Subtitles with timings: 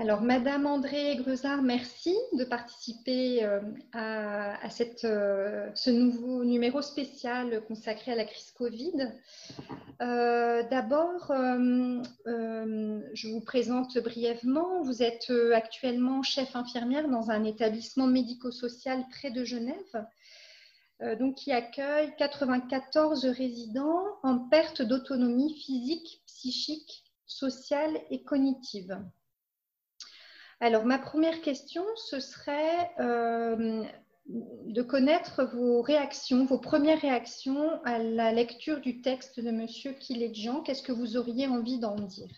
[0.00, 3.58] Alors, Madame André Grezard, merci de participer euh,
[3.92, 4.56] à,
[5.04, 9.12] euh, ce nouveau numéro spécial consacré à la crise Covid.
[10.00, 11.32] Euh, d'abord,
[12.24, 14.82] je vous présente brièvement.
[14.82, 20.06] Vous êtes actuellement chef infirmière dans un établissement médico-social près de Genève,
[21.18, 28.96] donc qui accueille 94 résidents en perte d'autonomie physique, psychique, sociale et cognitive.
[30.60, 33.84] Alors, ma première question, ce serait euh,
[34.26, 39.66] de connaître vos réactions, vos premières réactions à la lecture du texte de M.
[39.66, 40.62] Kiledjian.
[40.62, 42.30] Qu'est-ce que vous auriez envie d'en dire?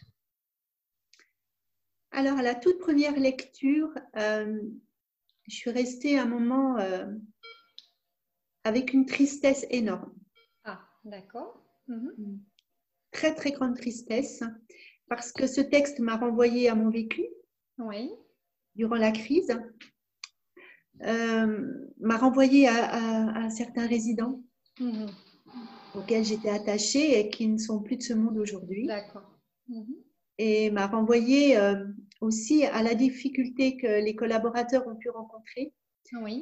[2.11, 4.61] Alors, à la toute première lecture, euh,
[5.49, 7.07] je suis restée un moment euh,
[8.65, 10.13] avec une tristesse énorme.
[10.65, 11.65] Ah, d'accord.
[11.89, 12.39] Mhm.
[13.13, 14.43] Très, très grande tristesse,
[15.09, 17.27] parce que ce texte m'a renvoyé à mon vécu
[17.81, 18.13] oui.
[18.75, 19.57] durant la crise,
[21.03, 24.43] euh, m'a renvoyé à, certains résidents
[24.79, 25.07] mhm.
[25.95, 28.87] auxquels j'étais attachée et qui ne sont plus de ce monde aujourd'hui.
[28.87, 29.31] D'accord.
[29.69, 29.97] Mhm.
[30.39, 31.85] Et m'a renvoyé euh,
[32.21, 35.73] aussi à la difficulté que les collaborateurs ont pu rencontrer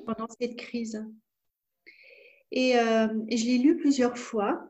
[0.07, 1.05] pendant cette crise.
[2.51, 4.69] Et, euh, et je l'ai lu plusieurs fois.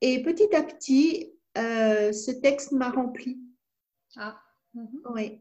[0.00, 3.38] Et petit à petit, ce texte m'a rempli.
[4.16, 4.40] Ah.
[4.74, 5.00] Mhm.
[5.14, 5.40] Oui.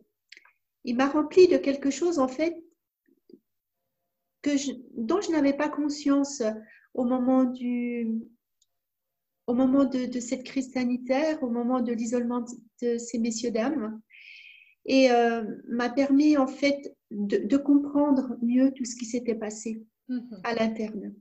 [0.86, 2.56] Il m'a rempli de quelque chose, en fait,
[4.42, 4.52] que
[4.96, 6.42] dont je n'avais pas conscience
[6.94, 8.22] au moment, du,
[9.48, 12.46] au moment de, cette crise sanitaire, au moment de l'isolement
[12.82, 14.02] de ces messieurs-dames,
[14.86, 20.42] et euh, m'a permis, en fait, de, comprendre mieux tout ce qui s'était passé mhm.
[20.44, 21.14] à l'interne.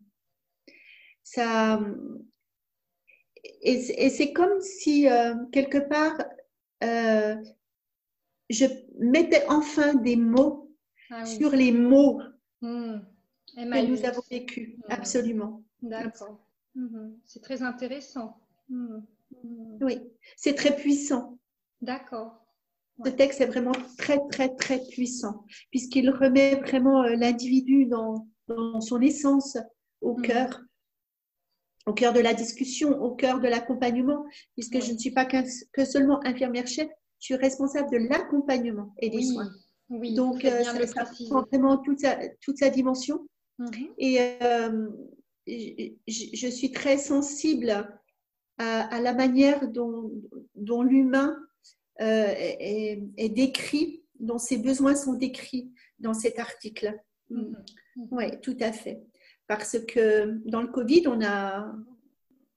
[1.25, 1.81] Ça,
[3.63, 6.17] et, c'est comme si, euh, quelque part,
[6.85, 7.37] euh,
[8.51, 8.65] je
[8.99, 10.75] mettais enfin des mots
[11.11, 12.21] ah sur les mots
[12.61, 12.99] hmm.
[13.57, 14.77] que nous avons vécus.
[14.77, 14.93] Hmm.
[14.93, 15.63] Absolument.
[15.83, 16.39] D'accord.
[16.75, 17.13] Hmm.
[17.25, 18.41] C'est très intéressant.
[19.81, 20.01] Oui,
[20.37, 21.39] c'est très puissant.
[21.81, 22.45] D'accord.
[23.05, 28.27] Ce texte est vraiment très, très, très puissant, puisqu'il remet vraiment euh, l'individu dans,
[28.81, 29.57] son essence
[30.01, 30.63] au cœur,
[31.87, 35.85] au cœur de la discussion, au cœur de l'accompagnement, puisque je ne suis pas que
[35.85, 39.51] seulement infirmière-chef, je suis responsable de l'accompagnement et des soins.
[39.91, 43.27] Oui, Donc, euh, ça, prend vraiment toute sa, toute sa dimension.
[43.59, 43.89] Mhm.
[43.99, 44.89] Et euh,
[45.47, 47.89] je, suis très sensible
[48.59, 50.13] à, la manière dont,
[50.55, 51.37] dont l'humain
[52.01, 56.95] euh, est, décrit, dont ses besoins sont décrits dans cet article.
[57.31, 57.57] Mhm.
[57.97, 58.09] Mhm.
[58.11, 59.03] Oui, tout à fait.
[59.47, 61.73] Parce que dans le Covid, on a,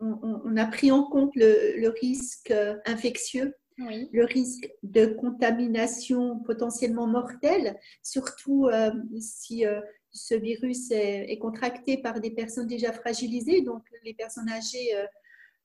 [0.02, 2.54] on, a pris en compte le, le risque
[2.86, 11.98] infectieux le risque de contamination potentiellement mortelle, surtout euh, si euh, ce virus est, contracté
[11.98, 14.90] par des personnes déjà fragilisées, donc les personnes âgées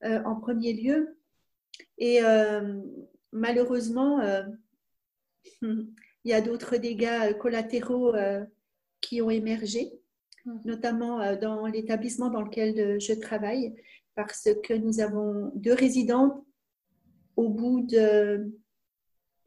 [0.03, 1.17] euh, en premier lieu.
[1.97, 2.21] Et
[3.31, 4.21] malheureusement,
[5.61, 5.87] il
[6.23, 8.13] y a d'autres dégâts collatéraux
[9.01, 9.91] qui ont émergé,
[10.45, 10.61] hum.
[10.65, 13.75] notamment dans l'établissement dans lequel je travaille,
[14.15, 16.46] parce que nous avons deux résidentes
[17.37, 18.51] au bout de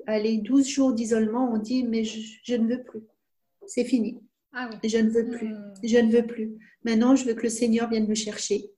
[0.07, 3.03] allez, 12 jours d'isolement, on dit mais je, ne veux plus.
[3.67, 4.23] C'est fini.
[4.53, 5.49] Ah je ne veux plus.
[5.49, 5.75] Hmm.
[5.85, 6.57] Je ne veux plus.
[6.85, 8.71] Maintenant, je veux que le Seigneur vienne me chercher.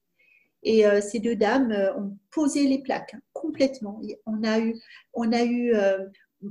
[0.64, 4.00] Et euh, ces deux dames euh, ont posé les plaques hein, complètement.
[4.26, 4.76] On a eu,
[5.12, 5.98] on a eu euh,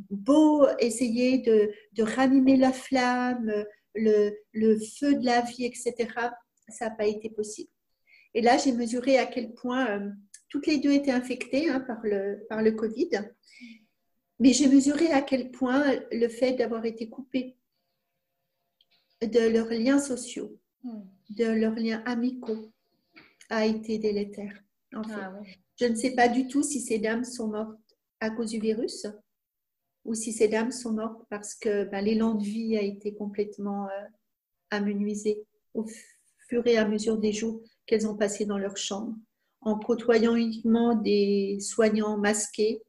[0.09, 5.94] beau essayer de, de, ranimer la flamme, le, le, feu de la vie, etc.
[6.67, 7.69] Ça n'a pas été possible.
[8.33, 10.11] Et là, j'ai mesuré à quel point
[10.51, 13.09] toutes les deux étaient infectées hein, par, le, par le Covid.
[14.39, 17.56] Mais j'ai mesuré à quel point le fait d'avoir été coupées
[19.22, 21.03] de leurs liens sociaux, hmm.
[21.29, 22.72] de leurs liens amicaux,
[23.50, 24.62] a été délétère.
[24.94, 25.34] Ah
[25.79, 27.79] Je ne sais pas du tout si ces dames sont mortes
[28.19, 29.07] à cause du virus
[30.03, 33.88] ou si ces dames sont mortes parce que ben, l'élan de vie a été complètement
[33.88, 34.07] euh,
[34.69, 35.86] amenuisé au
[36.50, 39.15] fur et à mesure des jours qu'elles ont passé dans leur chambre
[39.62, 42.81] en côtoyant uniquement des soignants masqués,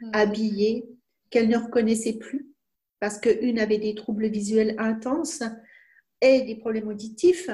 [0.00, 0.10] hmm.
[0.12, 0.84] habillés,
[1.30, 2.50] qu'elle ne reconnaissait plus,
[2.98, 5.42] parce qu'une avait des troubles visuels intenses
[6.20, 7.50] et des problèmes auditifs.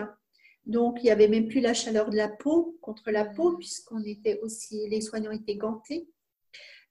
[0.65, 3.59] Donc, il n'y avait même plus la chaleur de la peau contre la peau, hmm.
[3.59, 6.09] puisqu'on était aussi, les soignants étaient gantés.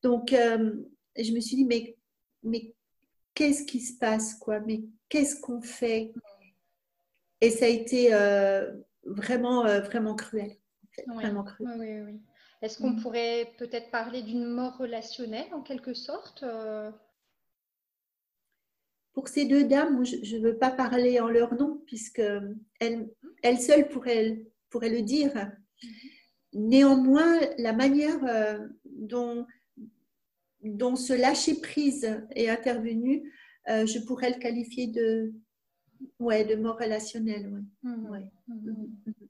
[0.02, 0.74] Donc, euh,
[1.18, 1.98] je me suis dit, mais,
[2.44, 2.74] mais
[3.34, 4.60] qu'est-ce qui se passe, quoi?
[4.62, 6.14] Mais qu'est-ce qu'on fait?
[7.42, 8.72] Et ça a été euh,
[9.04, 10.56] vraiment, euh, vraiment cruel.
[11.08, 12.20] Oui, oui,
[12.62, 13.02] Est-ce qu'on mm.
[13.02, 16.92] pourrait peut-être parler d'une mort relationnelle en quelque sorte euh?
[19.16, 22.22] pour ces deux dames, je ne veux pas parler en leur nom, puisque
[22.80, 23.10] elles,
[23.42, 25.32] elles seules pourraient, pourraient le dire.
[26.54, 29.48] Néanmoins, la manière euh, dont,
[30.62, 33.32] dont ce lâcher-prise est intervenu,
[33.70, 35.34] euh, je pourrais le qualifier de,
[36.20, 37.64] ouais, de mort relationnel.
[37.84, 38.10] Mmh.
[38.10, 38.32] Ouais.
[38.50, 38.72] Mmh.
[39.06, 39.25] Mmh.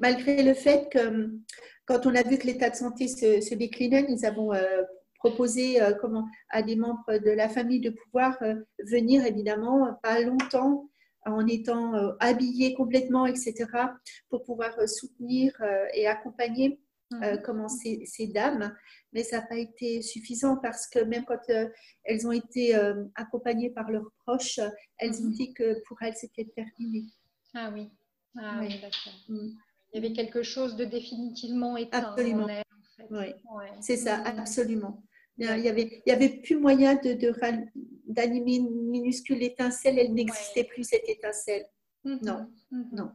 [0.00, 1.30] Malgré le fait que
[1.86, 4.82] quand on a vu que l'état de santé se, déclinait, nous avons euh,
[5.26, 10.20] proposer euh, comment, à des membres de la famille de pouvoir euh, venir, évidemment, pas
[10.20, 10.88] longtemps,
[11.24, 13.66] en étant euh, habillés complètement, etc.,
[14.30, 15.52] pour pouvoir soutenir
[15.92, 16.78] et accompagner
[17.10, 17.42] mhm.
[17.44, 18.72] comment ces, ces, dames.
[19.12, 21.50] Mais ça n'a pas été suffisant parce que même quand
[22.04, 22.76] elles ont été
[23.16, 24.60] accompagnées par leurs proches,
[24.98, 25.32] elles ont mhm.
[25.32, 27.06] dit que pour elles, c'était terminé.
[27.54, 27.90] Ah oui,
[28.38, 28.68] ah, oui.
[28.80, 29.18] d'accord.
[29.28, 29.48] Mm.
[29.96, 32.44] Il y avait quelque chose de définitivement éteint Absolument.
[32.44, 33.32] en Oui,
[33.80, 34.38] c'est ça, mm.
[34.38, 35.02] absolument.
[35.38, 40.64] Il n'y avait, il y avait plus moyen d'animer de, une minuscule étincelle, elle n'existait
[40.64, 41.66] plus cette étincelle.
[42.04, 42.18] Mhm.
[42.22, 42.88] Non, mhm.
[42.92, 43.10] non.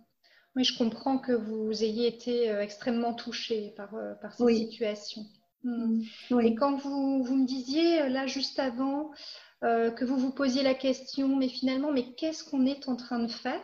[0.56, 5.22] Oui, je comprends que vous ayez été euh, extrêmement touchée par, euh, par cette situation.
[5.64, 6.04] Mhm.
[6.42, 9.12] Et quand vous, vous, me disiez euh, là juste avant
[9.62, 13.32] que vous vous posiez la question, mais finalement, mais qu'est-ce qu'on est en train de
[13.32, 13.62] faire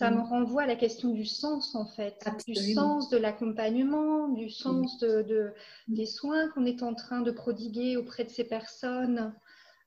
[0.00, 0.28] ça me mm.
[0.30, 5.52] renvoie à la question du sens, en fait, du sens de l'accompagnement, du sens de,
[5.88, 9.34] des soins qu'on est en train de prodiguer auprès de ces personnes.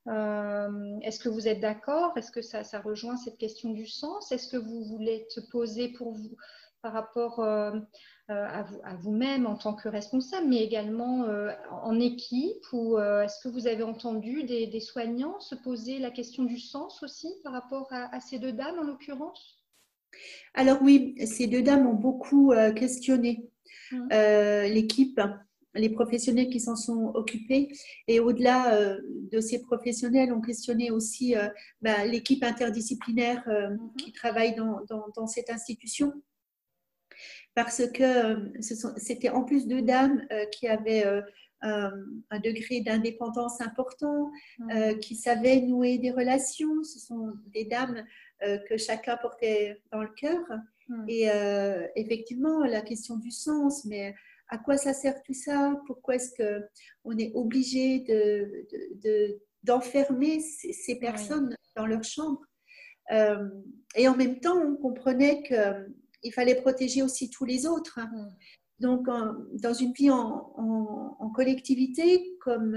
[0.08, 2.16] Euh, est-ce que vous êtes d'accord?
[2.16, 4.32] Est-ce que ça, rejoint cette question du sens?
[4.32, 6.38] Est-ce que vous voulez te poser pour vous
[6.84, 7.72] par rapport euh,
[8.30, 8.48] euh,
[8.84, 11.26] à, vous, même en tant que responsable, mais également
[11.72, 12.72] en équipe?
[12.72, 17.34] Ou est-ce que vous avez entendu des, soignants se poser la question du sens aussi
[17.44, 19.63] par rapport à ces deux dames en l'occurrence?
[20.54, 23.50] Alors oui, ces deux dames ont beaucoup euh, questionné
[23.92, 24.08] mmh.
[24.14, 25.20] euh, l'équipe,
[25.74, 27.70] les professionnels qui s'en sont occupés.
[28.08, 29.02] Et au-delà euh,
[29.32, 31.34] de ces professionnels, ont questionné aussi
[31.82, 33.96] bah, l'équipe interdisciplinaire mmh.
[33.98, 36.14] qui travaille dans, cette institution.
[37.56, 38.52] Parce que
[38.98, 41.06] c'était en plus deux dames qui avaient
[41.62, 45.00] un degré d'indépendance important, mmh.
[45.00, 46.84] qui savaient nouer des relations.
[46.84, 48.04] Ce sont des dames
[48.42, 50.42] que chacun portait dans le cœur.
[50.88, 51.06] Hmm.
[51.08, 54.16] Et euh, effectivement, la question du sens, mais
[54.50, 55.80] à quoi ça sert tout ça?
[55.88, 58.04] Pourquoi est-ce qu'on est obligé
[59.64, 60.44] d'enfermer de,
[60.74, 62.42] ces, personnes dans leur chambre?
[63.12, 63.50] Euh,
[63.96, 68.00] Et en même temps, on comprenait qu'il fallait protéger aussi tous les autres.
[68.00, 68.30] Hmm.
[68.80, 72.76] Donc, dans une vie en, collectivité, comme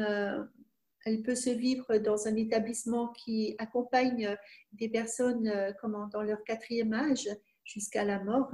[1.07, 4.37] elle peut se vivre dans un établissement qui accompagne
[4.73, 7.29] des personnes euh, comment, dans leur quatrième âge
[7.65, 8.51] jusqu'à la mort.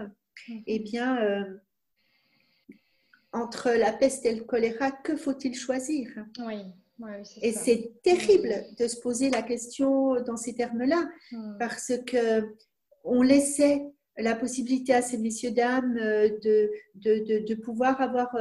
[0.49, 0.63] Mhm.
[0.67, 1.45] Eh bien, euh,
[3.33, 6.09] entre la peste et le choléra, que faut-il choisir?
[6.47, 6.59] Oui.
[7.41, 11.57] et c'est terrible de se poser la question dans ces termes-là, mhm.
[11.59, 12.55] parce que
[13.03, 13.83] on laissait
[14.19, 18.37] la possibilité à ces messieurs dames euh, de, de, de, pouvoir avoir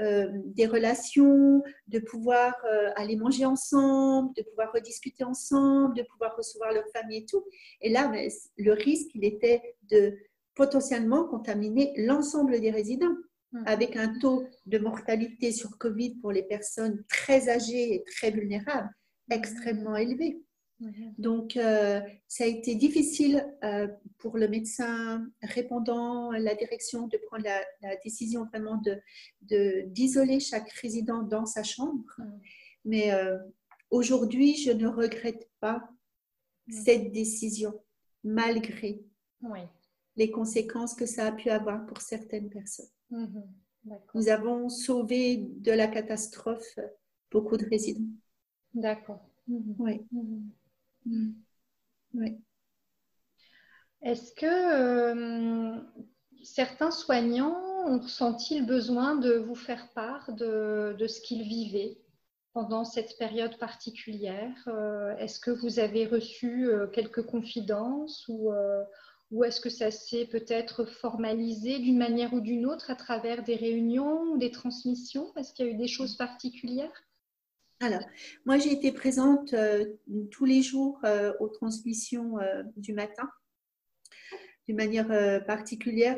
[0.00, 6.36] euh, des relations, de pouvoir euh, aller manger ensemble, de pouvoir rediscuter ensemble, de pouvoir
[6.36, 7.44] recevoir leur famille et tout.
[7.80, 8.12] Et là,
[8.56, 10.16] le risque, il était de
[10.56, 13.16] potentiellement contaminer l'ensemble des résidents
[13.52, 13.62] mmh.
[13.66, 18.90] avec un taux de mortalité sur Covid pour les personnes très âgées et très vulnérables
[19.28, 19.32] mmh.
[19.32, 20.40] extrêmement élevé.
[20.80, 21.14] Mhm.
[21.18, 23.88] Donc, euh, ça a été difficile euh,
[24.18, 28.80] pour le médecin répondant, la direction, de prendre la, décision vraiment
[29.42, 32.04] d'isoler de, chaque résident dans sa chambre.
[32.18, 32.40] Mhm.
[32.86, 33.38] Mais euh,
[33.90, 35.88] aujourd'hui, je ne regrette pas
[36.66, 36.82] mhm.
[36.84, 37.80] cette décision,
[38.22, 39.04] malgré
[40.16, 42.86] les conséquences que ça a pu avoir pour certaines personnes.
[44.14, 46.78] Nous avons sauvé de la catastrophe
[47.30, 48.08] beaucoup de résidents.
[48.72, 49.28] D'accord.
[49.48, 50.06] Oui.
[50.10, 50.48] Mm.
[51.06, 52.38] Oui.
[54.02, 55.80] Est-ce que euh,
[56.42, 57.56] certains soignants
[57.86, 61.98] ont ressenti le besoin de vous faire part de, ce qu'ils vivaient
[62.52, 68.52] pendant cette période particulière euh, Est-ce que vous avez reçu euh, quelques confidences ou,
[69.30, 73.56] ou est-ce que ça s'est peut-être formalisé d'une manière ou d'une autre à travers des
[73.56, 75.32] réunions ou des transmissions?
[75.36, 77.04] Est-ce qu'il y a eu des choses particulières?
[77.80, 78.02] Alors,
[78.46, 79.84] moi, j'ai été présente euh,
[80.30, 83.28] tous les jours euh, aux transmissions euh, du matin,
[84.66, 86.16] d'une manière particulière,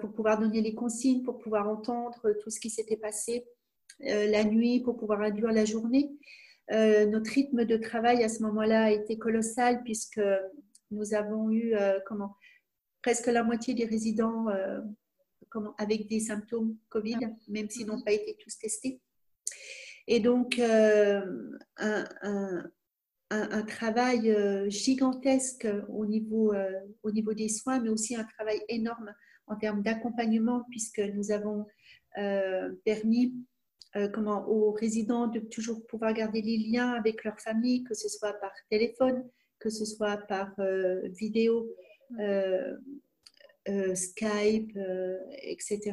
[0.00, 3.44] pour pouvoir donner les consignes, pour pouvoir entendre tout ce qui s'était passé
[4.00, 6.10] la nuit, pour pouvoir induire la journée.
[6.70, 10.20] notre rythme de travail à ce moment-là a été colossal puisque
[10.90, 11.74] nous avons eu
[12.06, 12.36] comment,
[13.02, 14.46] presque la moitié des résidents
[15.50, 17.18] comment, avec des symptômes Covid,
[17.48, 19.02] même s'ils n'ont pas été tous testés.
[20.10, 21.20] Et donc, euh,
[23.30, 26.72] un, travail euh, gigantesque au niveau, euh,
[27.02, 29.12] au niveau des soins, mais aussi un travail énorme
[29.46, 31.66] en termes d'accompagnement, puisque nous avons
[32.84, 33.34] permis
[34.12, 38.32] comment, aux résidents de toujours pouvoir garder les liens avec leur famille, que ce soit
[38.40, 39.24] par téléphone,
[39.58, 40.52] que ce soit par
[41.10, 41.70] vidéo.
[43.94, 44.78] Skype,
[45.42, 45.92] etc.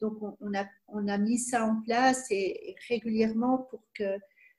[0.00, 4.18] Donc, on, a, on a mis ça en place et régulièrement pour que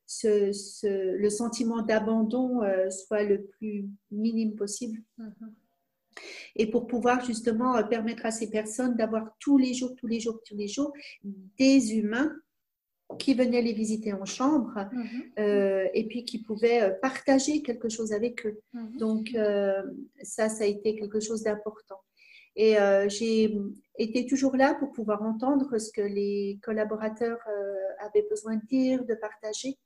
[0.09, 4.99] ce, le sentiment d'abandon euh, soit le plus minime possible.
[5.17, 5.53] Mhm.
[6.55, 10.19] Et pour pouvoir justement euh, permettre à ces personnes d'avoir tous les jours, tous les
[10.19, 10.91] jours, tous les jours
[11.57, 12.35] des humains
[13.17, 15.31] qui venaient les visiter en chambre mhm.
[15.39, 18.59] euh, et puis qui pouvaient partager quelque chose avec eux.
[18.73, 18.97] Mhm.
[18.97, 19.29] Donc
[20.23, 22.01] ça, ça a été quelque chose d'important.
[22.61, 22.75] Et
[23.07, 23.57] j'ai
[23.97, 27.39] été toujours là pour pouvoir entendre ce que les collaborateurs
[27.99, 29.77] avaient besoin de dire, de partager.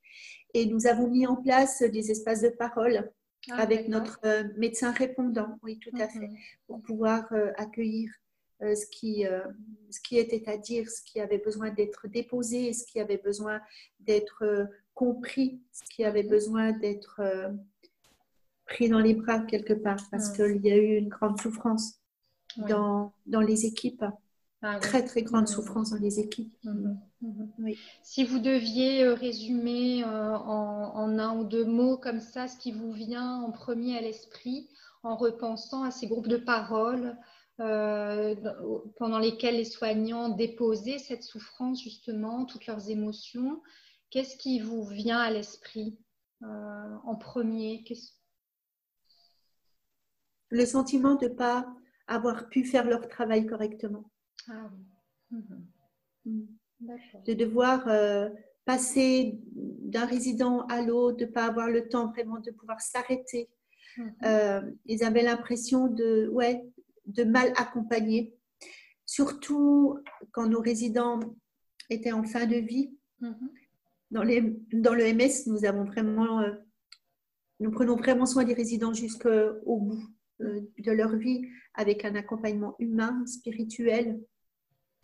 [0.55, 3.11] Et nous avons mis en place des espaces de parole
[3.49, 6.37] ah, avec notre euh, médecin répondant, oui, tout à fait, mhm.
[6.67, 8.09] pour pouvoir euh, accueillir
[8.61, 9.25] euh, ce, qui,
[9.89, 13.59] ce qui était à dire, ce qui avait besoin d'être déposé, ce qui avait besoin
[13.99, 16.29] d'être compris, ce qui avait mhm.
[16.29, 17.21] besoin d'être
[18.65, 21.99] pris dans les bras quelque part, parce qu'il y a eu une grande souffrance
[22.57, 24.05] dans, dans les équipes.
[24.65, 26.55] Ah très très grande souffrance dans les équipes.
[26.63, 26.97] Mhm.
[27.21, 27.73] Mhm.
[28.01, 32.71] Si vous deviez euh, résumer euh, en, un ou deux mots comme ça ce qui
[32.71, 34.69] vous vient en premier à l'esprit
[35.03, 37.17] en repensant à ces groupes de parole
[37.59, 38.35] euh,
[38.95, 43.61] pendant lesquels les soignants déposaient cette souffrance justement, toutes leurs émotions,
[44.11, 45.97] qu'est-ce qui vous vient à l'esprit
[46.41, 47.83] en premier?
[50.49, 51.67] Le sentiment de ne pas
[52.13, 54.09] avoir pu faire leur travail correctement.
[54.47, 54.69] Ah
[55.31, 55.67] mhm.
[56.25, 56.47] mm.
[57.25, 58.29] De devoir euh,
[58.65, 63.49] passer d'un résident à l'autre, de ne pas avoir le temps vraiment de pouvoir s'arrêter.
[63.97, 64.15] Mhm.
[64.25, 66.61] Euh, ils avaient l'impression de, ouais,
[67.05, 68.35] de mal accompagner,
[69.05, 69.97] surtout
[70.31, 71.19] quand nos résidents
[71.89, 72.97] étaient en fin de vie.
[73.21, 73.49] Mhm.
[74.11, 74.41] Dans, les,
[74.73, 76.51] dans le MS, nous avons vraiment, euh,
[77.59, 80.03] nous prenons vraiment soin des résidents jusqu'au bout
[80.39, 84.19] de leur vie avec un accompagnement humain, spirituel,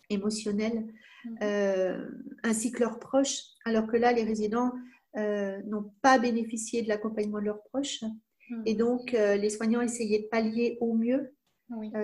[0.09, 0.85] émotionnels,
[1.25, 1.37] mhm.
[1.43, 2.09] euh,
[2.43, 4.71] ainsi que leurs proches, alors que là, les résidents
[5.17, 8.03] euh, n'ont pas bénéficié de l'accompagnement de leurs proches.
[8.49, 8.63] Mhm.
[8.65, 11.33] Et donc, euh, les soignants essayaient de pallier au mieux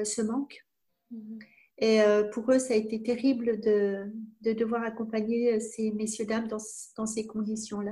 [0.04, 0.64] ce manque.
[1.12, 1.40] Mhm.
[1.80, 2.00] Et
[2.32, 4.06] pour eux, ça a été terrible de,
[4.40, 6.62] de devoir accompagner ces messieurs-dames dans,
[6.96, 7.92] dans, ces conditions-là.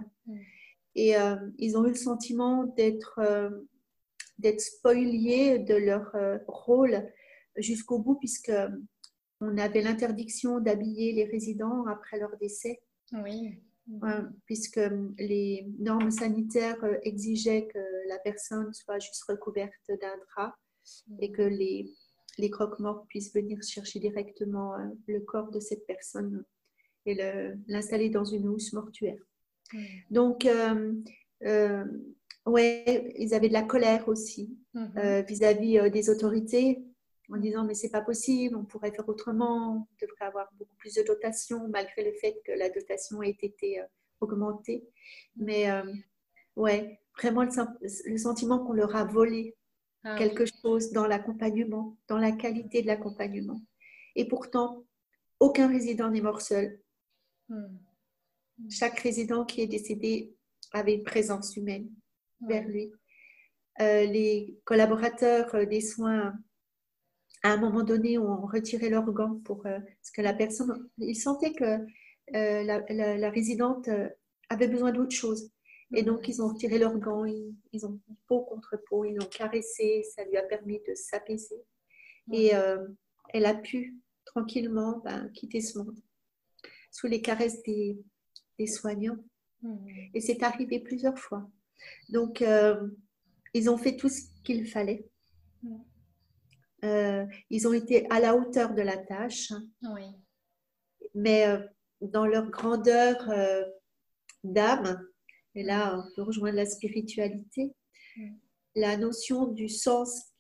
[0.96, 1.16] Et
[1.58, 3.20] ils ont eu le sentiment d'être
[4.38, 6.12] d'être spoiliés de leur
[6.48, 7.08] rôle
[7.58, 8.52] jusqu'au bout, puisque
[9.42, 12.82] on avait l'interdiction d'habiller les résidents après leur décès.
[13.12, 13.60] Oui.
[14.46, 14.80] puisque
[15.20, 20.56] les normes sanitaires euh, exigeaient que la personne soit juste recouverte d'un drap
[21.20, 21.94] et que les,
[22.38, 26.46] les croque-morts puissent venir chercher directement euh, le corps de cette personne
[27.06, 27.16] et
[27.68, 29.22] l'installer dans une housse mortuaire.
[30.10, 30.94] Donc, euh,
[32.46, 35.26] ouais, ils avaient de la colère aussi mm-hmm.
[35.26, 36.84] vis-à-vis -vis, des autorités
[37.34, 40.94] en disant mais c'est pas possible, on pourrait faire autrement, on devrait avoir beaucoup plus
[40.96, 43.86] de dotation malgré le fait que la dotation ait été euh,
[44.22, 44.88] augmentée.
[45.36, 45.92] Mais euh,
[46.56, 49.56] ouais, vraiment le, sentiment qu'on leur a volé
[50.04, 53.62] ah quelque chose dans l'accompagnement, dans la qualité de l'accompagnement.
[54.16, 54.84] Et pourtant,
[55.40, 56.80] aucun résident n'est mort seul.
[57.50, 57.78] Hmm.
[58.70, 60.36] Chaque résident qui est décédé
[60.72, 61.90] avait une présence humaine
[62.48, 62.92] vers lui.
[63.82, 66.34] Euh, les collaborateurs des soins
[67.44, 71.16] à un moment donné, on retirait leurs gants pour euh, parce que la personne, ils
[71.16, 71.86] sentaient que
[72.36, 74.10] euh, la, résidente euh,
[74.50, 75.52] avait besoin d'autre chose.
[75.94, 80.04] Et donc, ils ont retiré leurs gants, ils, ont peau contre peau, ils l'ont caressé,
[80.16, 81.62] ça lui a permis de s'apaiser.
[82.32, 82.54] Et
[83.30, 83.96] elle a pu
[84.26, 86.00] tranquillement ben, quitter ce monde
[86.90, 87.96] sous les caresses des,
[88.66, 89.20] soignants.
[90.16, 91.48] Et c'est arrivé plusieurs fois.
[92.10, 92.44] Donc,
[93.54, 95.06] ils ont fait tout ce qu'il fallait.
[96.84, 99.54] Euh, ils ont été à la hauteur de la tâche.
[101.16, 101.60] Mais euh,
[102.02, 103.64] dans leur grandeur euh,
[104.44, 105.00] d'âme,
[105.56, 107.74] et là on peut rejoindre la spiritualité,
[108.76, 110.34] la notion du sens,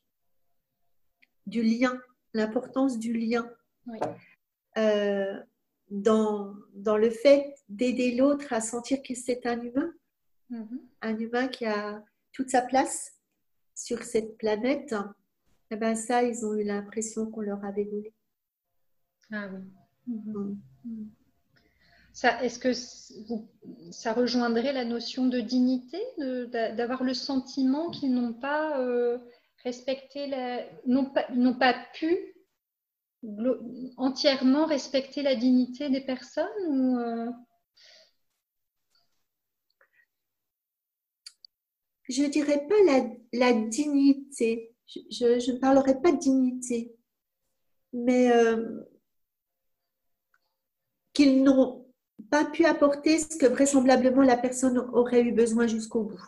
[1.45, 1.97] du lien,
[2.33, 3.49] l'importance du lien.
[5.91, 9.93] dans, dans, le fait d'aider l'autre à sentir que c'est un humain,
[10.49, 10.79] mm-hmm.
[11.03, 13.13] Un humain qui a toute sa place
[13.75, 14.95] sur cette planète
[15.73, 18.13] eh ben ça, ils ont eu l'impression qu'on leur avait volé.
[19.31, 19.59] Ah oui.
[20.05, 20.59] Mhm.
[20.85, 21.05] Mm.
[22.41, 22.73] Est-ce que
[23.91, 25.97] ça rejoindrait la notion de dignité,
[26.47, 29.17] d'avoir le sentiment qu'ils n'ont pas euh,
[29.63, 30.31] respecté,
[30.85, 31.25] n'ont pas,
[31.59, 32.35] pas, pu
[33.97, 37.31] entièrement respecter la dignité des personnes ou, euh?
[42.13, 44.75] Je ne dirais pas la, la dignité.
[44.87, 46.95] Je, ne parlerai pas de dignité,
[47.91, 48.81] mais euh,
[51.13, 51.87] qu'ils n'ont
[52.29, 56.23] pas pu apporter ce que vraisemblablement la personne aurait eu besoin jusqu'au bout.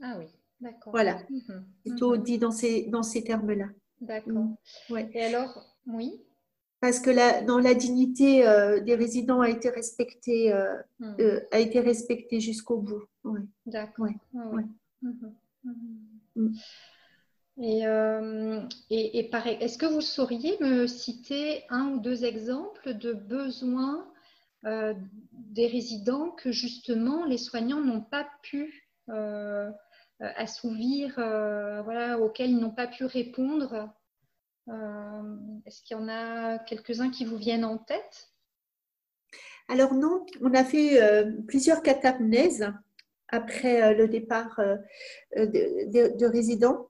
[0.00, 0.26] Ah oui,
[0.60, 0.92] d'accord.
[0.92, 1.66] Voilà, mhm.
[1.84, 2.22] plutôt mhm.
[2.22, 3.66] dit dans ces, dans ces termes-là.
[4.00, 4.32] D'accord.
[4.32, 4.56] Mm.
[4.90, 5.10] Ouais.
[5.14, 6.20] Et alors, oui?
[6.80, 11.16] Parce que la, dans la dignité euh, des résidents a été respectée, euh, mm.
[11.50, 13.04] a été respectée jusqu'au bout.
[13.24, 13.40] Ouais.
[13.66, 14.06] D'accord.
[14.34, 14.64] Ouais.
[15.04, 15.34] Mhm.
[16.36, 16.56] Mm.
[17.62, 24.10] Et, euh, et, est-ce que vous sauriez me citer un ou deux exemples de besoins
[24.64, 24.94] euh,
[25.32, 29.70] des résidents que justement les soignants n'ont pas pu euh,
[30.18, 33.92] assouvir, voilà, auxquels ils n'ont pas pu répondre?
[34.66, 38.30] Est-ce qu'il y en a quelques-uns qui vous viennent en tête?
[39.68, 40.98] Alors non, on a fait
[41.46, 42.72] plusieurs catamnèses
[43.28, 44.60] après le départ
[45.36, 46.88] de, de résidents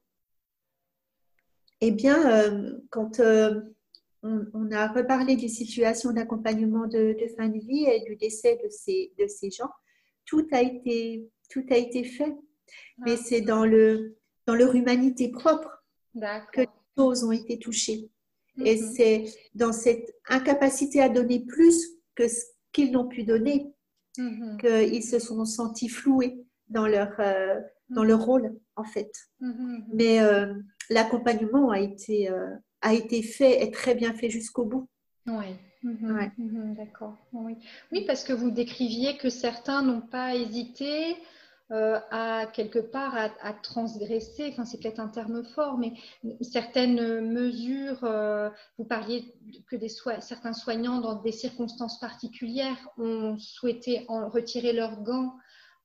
[1.86, 3.60] eh bien, euh, quand euh,
[4.22, 9.12] on, a reparlé des situations d'accompagnement de, fin de vie et du décès de ces,
[9.18, 9.68] de ces gens,
[10.24, 12.34] tout a été, tout a été fait.
[12.96, 13.22] Mais ah.
[13.22, 15.84] c'est dans, le, dans leur humanité propre
[16.54, 18.08] que les choses ont été touchées.
[18.64, 18.92] Et mhm.
[18.96, 19.24] c'est
[19.54, 23.73] dans cette incapacité à donner plus que ce qu'ils n'ont pu donner
[24.18, 24.58] mhm.
[24.58, 28.08] qu'ils se sont sentis floués dans leur, euh, dans mhm.
[28.08, 29.10] leur rôle, en fait.
[29.92, 30.20] Mais
[30.90, 34.88] l'accompagnement a été, euh, a été fait et très bien fait jusqu'au bout.
[35.26, 35.56] Oui.
[35.82, 37.16] Mhm, mhm, d'accord.
[37.32, 37.56] Oui.
[37.92, 38.04] oui.
[38.06, 41.16] parce que vous décriviez que certains n'ont pas hésité
[41.74, 45.92] euh, à quelque part à, transgresser, enfin c'est peut-être un terme fort, mais
[46.40, 48.48] certaines mesures, euh,
[48.78, 49.34] vous parliez
[49.66, 55.34] que des certains soignants dans des circonstances particulières ont souhaité en retirer leurs gants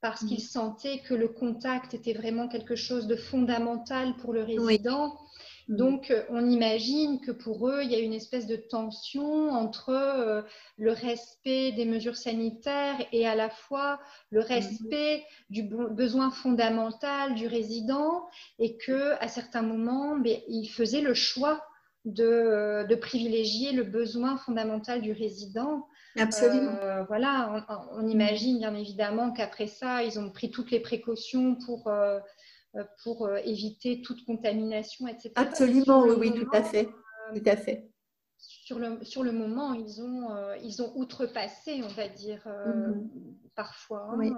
[0.01, 0.51] parce qu'ils mm.
[0.51, 5.17] sentaient que le contact était vraiment quelque chose de fondamental pour le résident.
[5.69, 9.89] Donc, euh, on imagine que pour eux, il y a une espèce de tension entre
[9.89, 10.41] euh,
[10.77, 13.99] le respect des mesures sanitaires et à la fois
[14.31, 18.27] le respect du besoin fondamental du résident
[18.57, 21.63] et que à certains moments, ben, ils faisaient le choix
[22.05, 26.75] de, euh, de, privilégier le besoin fondamental du résident Absolument.
[26.81, 31.87] Euh, voilà, on, imagine bien évidemment qu'après ça, ils ont pris toutes les précautions pour,
[31.87, 32.19] euh,
[33.03, 35.31] pour euh, éviter toute contamination, etc.
[35.35, 36.89] Absolument, oui, oui, tout à fait.
[37.33, 37.89] Tout à fait.
[38.37, 40.29] Sur le, sur le moment, ils ont,
[40.63, 43.09] ils ont outrepassé, on va dire, mhm.
[43.55, 44.15] parfois.
[44.17, 44.31] Oui.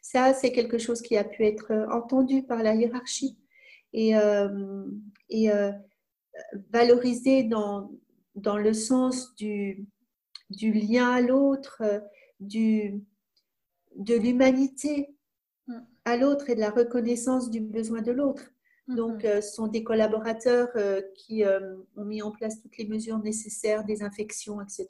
[0.00, 3.36] Ça, c'est quelque chose qui a pu être entendu par la hiérarchie
[3.92, 4.12] et,
[5.28, 5.50] et
[6.70, 7.90] valorisé dans,
[8.34, 9.86] dans le sens du,
[10.50, 11.82] du lien à l'autre,
[12.40, 13.02] du,
[13.96, 15.10] de l'humanité.
[16.04, 18.42] À l'autre et de la reconnaissance du besoin de l'autre.
[18.88, 18.94] Mm-hmm.
[18.96, 22.86] Donc, euh, ce sont des collaborateurs euh, qui euh, ont mis en place toutes les
[22.86, 24.86] mesures nécessaires, des infections, etc.,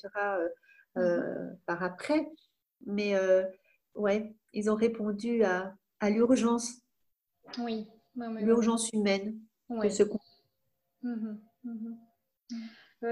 [0.96, 1.56] mm-hmm.
[1.66, 2.28] par après.
[2.86, 3.14] Mais
[3.94, 6.82] ouais, ils ont répondu à, à l'urgence.
[7.58, 9.38] Oui, l'urgence humaine
[9.90, 10.02] ce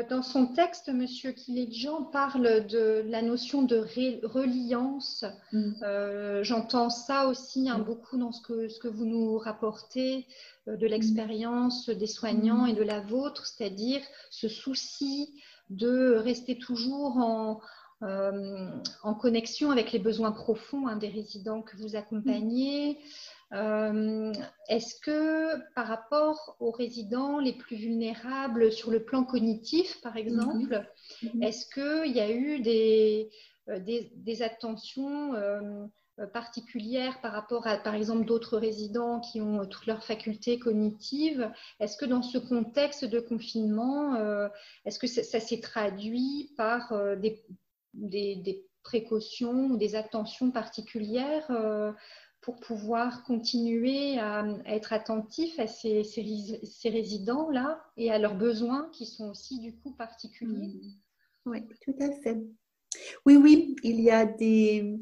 [0.09, 1.07] dans son texte, M.
[1.07, 5.25] Kiledjian parle de la notion de reliance.
[5.53, 5.73] Mm.
[5.83, 7.85] Euh, j'entends ça aussi hein, mm.
[7.85, 10.27] beaucoup dans ce que, ce que, vous nous rapportez
[10.69, 12.69] euh, de l'expérience des soignants mm.
[12.69, 14.01] et de la vôtre, c'est-à-dire
[14.31, 15.35] ce souci
[15.71, 17.61] de rester toujours en,
[18.01, 22.99] en connexion avec les besoins profonds hein, des résidents que vous accompagnez.
[23.53, 24.33] Euh,
[24.69, 30.87] est-ce que par rapport aux résidents les plus vulnérables sur le plan cognitif, par exemple,
[31.23, 31.31] mhm.
[31.35, 31.43] Mhm.
[31.43, 33.31] est-ce qu'il y a eu des,
[33.69, 35.87] euh, des, attentions euh,
[36.33, 41.51] particulières par rapport à, par exemple, d'autres résidents qui ont toutes leurs facultés cognitives?
[41.79, 44.17] Est-ce que dans ce contexte de confinement,
[44.85, 47.43] est-ce que ça, s'est traduit par des,
[47.95, 51.47] des, précautions ou des attentions particulières
[52.43, 56.03] pour pouvoir continuer à, être attentif à ces,
[56.85, 60.67] résidents-là et à leurs besoins qui sont aussi du coup particuliers.
[60.67, 61.51] Mmh.
[61.51, 62.43] Oui, tout à fait.
[63.25, 64.99] Oui, oui, il y a des,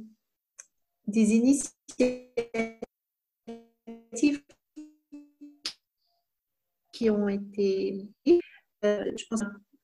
[1.09, 2.79] initiatives
[6.93, 8.07] qui ont été,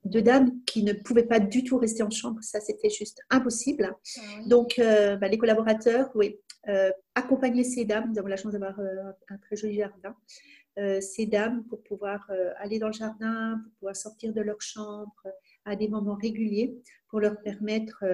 [0.07, 2.43] deux dames qui ne pouvaient pas du tout rester en chambre.
[2.43, 3.95] Ça, c'était juste impossible.
[3.95, 6.37] Ah Donc, euh, bah, les collaborateurs, oui,
[6.69, 8.11] euh, accompagner ces dames.
[8.11, 10.17] Nous avons la chance d'avoir euh, un très joli jardin.
[11.01, 15.23] ces dames pour pouvoir aller dans le jardin, pour pouvoir sortir de leur chambre
[15.65, 16.77] à des moments réguliers,
[17.09, 18.05] pour leur permettre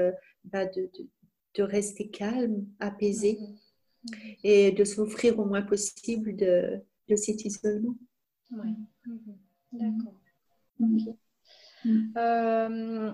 [0.44, 0.88] bah, de,
[1.56, 3.48] de, rester calme, apaisé mhm.
[3.48, 4.34] Mhm.
[4.44, 7.96] et de s'offrir au moins possible de, de cet isolement.
[8.52, 8.70] Oui.
[9.06, 9.36] Mhm.
[9.72, 10.20] D'accord.
[10.78, 10.98] Mm.
[12.16, 13.12] Euh,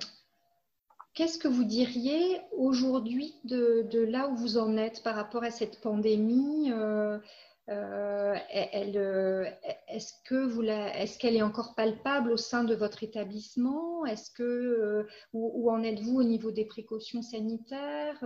[1.15, 5.81] qu'est-ce que vous diriez aujourd'hui de, là où vous en êtes par rapport à cette
[5.81, 6.71] pandémie
[7.69, 9.45] euh, euh,
[9.89, 14.07] Est-ce qu'elle est encore palpable au sein de votre établissement?
[14.07, 18.23] Est-ce que où, en êtes-vous au niveau des précautions sanitaires?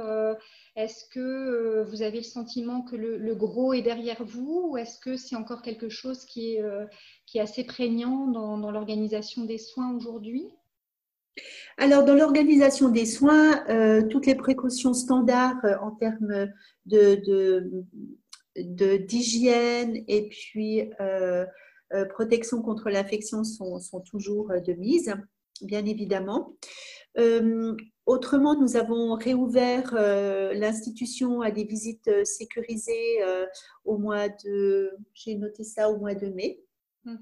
[0.77, 4.69] Est-ce que vous avez le sentiment que le, gros est derrière vous?
[4.71, 9.95] Ou est-ce que c'est encore quelque chose qui est assez prégnant dans, l'organisation des soins
[9.95, 10.47] aujourd'hui?
[11.79, 16.49] Alors, dans l'organisation des soins, euh, toutes les précautions standards euh, en termes
[16.87, 17.85] de,
[18.57, 21.45] d'hygiène et puis euh,
[22.11, 25.15] protection contre l'infection sont, sont, toujours de mise,
[25.61, 26.57] bien évidemment.
[28.07, 33.19] autrement, nous avons réouvert l'institution à des visites sécurisées
[33.85, 36.61] au mois de, j'ai noté ça au mois de mai.
[37.05, 37.21] Mhm.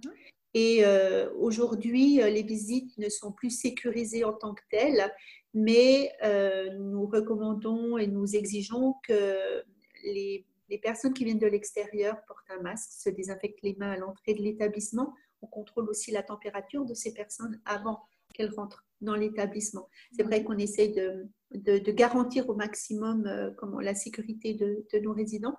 [0.54, 5.12] Et euh, aujourd'hui, euh, les visites ne sont plus sécurisées en tant que telles,
[5.54, 9.62] mais euh, nous recommandons et nous exigeons que
[10.04, 10.44] les,
[10.78, 14.42] personnes qui viennent de l'extérieur portent un masque, se désinfectent les mains à l'entrée de
[14.42, 15.14] l'établissement.
[15.42, 18.02] On contrôle aussi la température de ces personnes avant
[18.34, 19.88] qu'elles rentrent dans l'établissement.
[20.12, 20.46] C'est vrai mhm.
[20.46, 25.56] qu'on essaie de, de, garantir au maximum comment, la sécurité de, de nos résidents.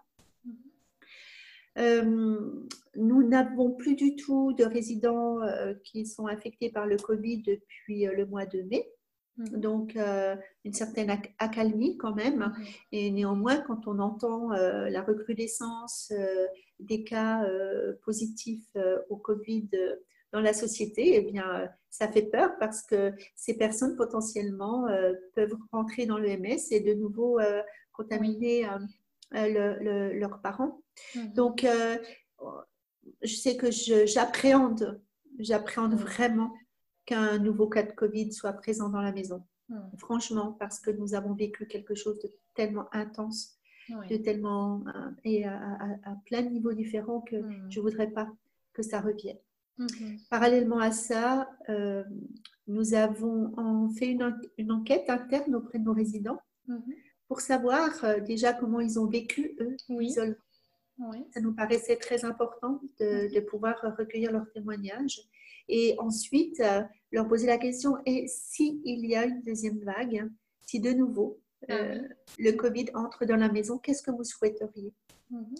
[1.78, 2.40] Euh,
[2.96, 8.08] nous n'avons plus du tout de résidents euh, qui sont infectés par le Covid depuis
[8.08, 8.90] euh, le mois de mai.
[9.52, 9.60] Mhm.
[9.60, 9.98] Donc,
[10.66, 12.40] une certaine accalmie quand même.
[12.40, 12.66] Mhm.
[12.92, 16.14] Et néanmoins, quand on entend la recrudescence
[16.80, 17.46] des cas
[18.04, 18.76] positifs
[19.10, 19.70] au Covid
[20.32, 24.88] dans la société, eh bien, ça fait peur parce que ces personnes potentiellement
[25.36, 27.40] peuvent rentrer dans l'EMS et de nouveau
[27.94, 28.68] contaminer
[29.34, 30.82] leurs parents.
[31.16, 31.34] Mhm.
[31.34, 31.98] Donc, euh,
[33.24, 35.02] je sais que j'appréhende,
[35.40, 36.54] j'appréhende vraiment
[37.12, 39.44] qu'un nouveau cas de Covid soit présent dans la maison.
[39.68, 39.92] Mhm.
[39.98, 43.58] Franchement, parce que nous avons vécu quelque chose de tellement intense,
[44.10, 47.70] de tellement euh, et à, plein de niveaux différents que mhm.
[47.70, 48.30] je ne voudrais pas
[48.74, 49.38] que ça revienne.
[50.30, 52.04] Parallèlement à ça, euh,
[52.68, 56.40] nous avons fait une, une, enquête interne auprès de nos résidents
[57.28, 57.90] pour savoir
[58.22, 60.36] déjà comment ils ont vécu, eux, l'isolement.
[61.34, 65.20] Ça nous paraissait très important de, pouvoir recueillir leurs témoignages
[65.68, 70.30] et ensuite euh, leur poser la question et s'il y a une deuxième vague,
[70.66, 72.02] si de nouveau ah euh,
[72.40, 74.94] le Covid entre dans la maison, qu'est-ce que vous souhaiteriez?
[75.30, 75.56] Mhm.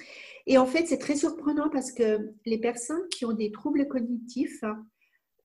[0.48, 4.64] Et en fait, c'est très surprenant parce que les personnes qui ont des troubles cognitifs,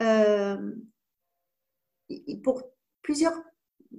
[0.02, 0.72] euh,
[2.42, 2.62] pour
[3.02, 3.34] plusieurs,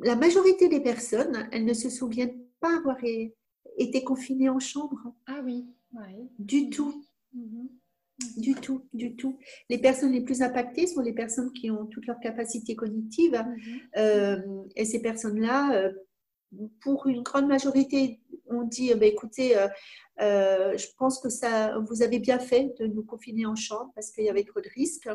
[0.01, 2.97] la majorité des personnes, elles ne se souviennent pas avoir
[3.77, 5.13] été confinées en chambre.
[5.27, 5.65] Ah oui.
[6.39, 6.69] Du mhm.
[6.69, 7.05] tout.
[8.35, 9.37] Du tout, du tout.
[9.69, 13.33] Les personnes les plus impactées sont les personnes qui ont toutes leurs capacités cognitives.
[13.33, 13.79] Mhm.
[13.97, 15.91] Euh, et ces personnes-là, euh,
[16.81, 19.67] pour une grande majorité, on dit, bah, écoutez, euh,
[20.77, 24.23] je pense que ça, vous avez bien fait de nous confiner en chambre parce qu'il
[24.23, 25.09] y avait trop de risques.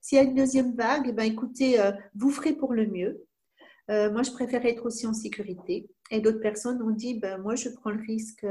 [0.00, 1.78] S'il y a une deuxième vague, ben, écoutez,
[2.14, 3.22] vous ferez pour le mieux.
[3.88, 5.90] moi, je préfère être aussi en sécurité.
[6.10, 8.46] Et d'autres personnes ont dit, ben, moi, je prends le risque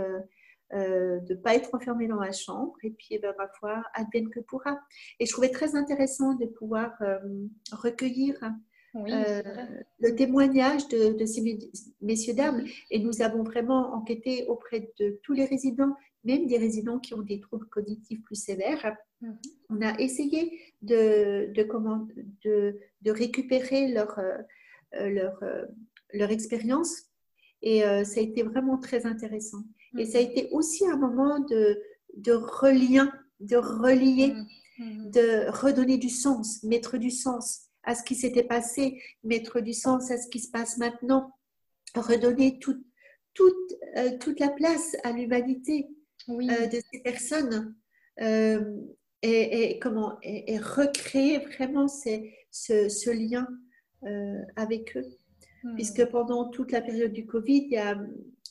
[0.71, 3.83] euh, de ne pas être enfermé dans ma chambre et puis eh ben, ma foi,
[3.95, 4.79] advienne que pourra.
[5.19, 7.17] Et je trouvais très intéressant de pouvoir euh,
[7.71, 8.35] recueillir
[8.95, 9.41] euh,
[9.99, 11.57] le témoignage de, ces
[12.01, 16.99] messieurs dames et nous avons vraiment enquêté auprès de tous les résidents, même des résidents
[16.99, 18.95] qui ont des troubles cognitifs plus sévères.
[19.21, 19.37] Mhm.
[19.71, 22.07] On a essayé de, de, comment,
[22.43, 24.19] de, de récupérer leur,
[24.93, 25.43] leur,
[26.13, 27.05] leur expérience
[27.63, 29.63] et ça a été vraiment très intéressant.
[29.97, 31.81] Et ça a été aussi un moment de,
[32.15, 34.35] de relien, de relier,
[34.79, 35.11] mm-hmm.
[35.11, 40.11] de redonner du sens, mettre du sens à ce qui s'était passé, mettre du sens
[40.11, 41.33] à ce qui se passe maintenant,
[41.95, 42.85] redonner toute,
[43.33, 43.55] toute,
[43.97, 45.87] euh, toute la place à l'humanité
[46.29, 47.75] euh, de ces personnes
[48.21, 48.77] euh,
[49.21, 53.47] et, comment, et, recréer vraiment ce, ce, lien
[54.55, 55.05] avec eux.
[55.63, 55.75] Mm.
[55.75, 57.99] Puisque pendant toute la période du Covid, il y a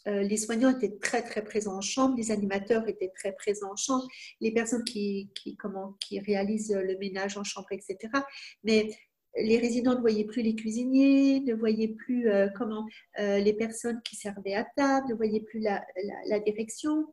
[0.09, 4.07] les soignants étaient très très présents en chambre, les animateurs étaient très présents en chambre,
[4.40, 7.97] les personnes qui, comment, qui réalisent le ménage en chambre, etc.
[8.64, 8.90] Mais
[9.37, 12.87] les résidents ne voyaient plus les cuisiniers, ne voyaient plus euh, comment
[13.18, 15.81] euh, les personnes qui servaient à table, ne voyaient plus la,
[16.40, 17.07] direction,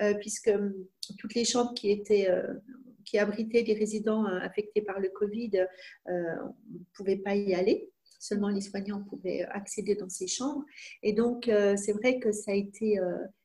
[0.00, 0.72] euh, puisque hum,
[1.18, 2.28] toutes les chambres qui étaient
[3.04, 5.66] qui abritaient des résidents affectés par le Covid
[6.06, 6.22] ne
[6.94, 7.91] pouvaient pas y aller.
[8.22, 10.64] Seulement les soignants pouvaient accéder dans ces chambres.
[11.02, 13.00] Et donc, c'est vrai que ça a été,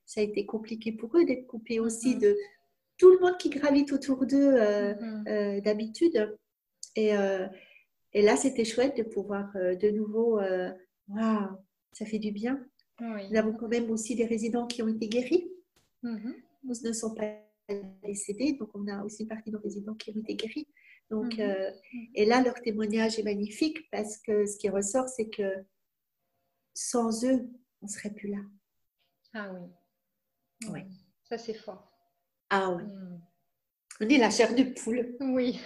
[0.06, 2.20] ça a été compliqué pour eux d'être coupés aussi mm-hmm.
[2.20, 2.38] de
[3.00, 5.62] tout le monde qui gravite autour d'eux mm-hmm.
[5.64, 6.38] d'habitude.
[6.96, 7.14] Et,
[8.14, 10.72] et là, c'était chouette de pouvoir euh, de nouveau, euh,
[11.08, 11.58] waouh,
[11.92, 12.66] ça fait du bien.
[13.00, 15.52] Nous avons quand même aussi des résidents qui ont été guéris.
[16.04, 16.34] Mm-hmm.
[16.64, 17.36] Nous ne sont pas
[18.04, 20.68] décédés, donc on a aussi une partie de nos résidents qui ont été guéris.
[21.10, 21.42] Donc, mm-hmm.
[21.42, 21.72] euh,
[22.16, 25.66] et là, leur témoignage est magnifique parce que ce qui ressort, c'est que
[26.74, 27.50] sans eux,
[27.82, 28.42] on ne serait plus là.
[29.34, 30.70] Ah oui.
[30.70, 30.80] Oui.
[31.24, 31.92] Ça, c'est fort.
[32.50, 32.84] Ah oui.
[32.84, 33.22] Mm.
[34.02, 35.16] On est la chair de poule.
[35.20, 35.60] Oui.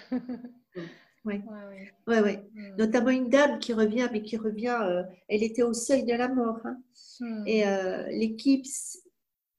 [1.25, 1.41] Oui,
[2.07, 2.49] ouais, ouais.
[2.53, 2.75] Mm.
[2.77, 6.27] Notamment une dame qui revient, mais qui revient, euh, elle était au seuil de la
[6.27, 6.59] mort.
[6.65, 6.81] Hein.
[7.19, 7.43] Mm.
[7.47, 8.65] Et euh, l'équipe,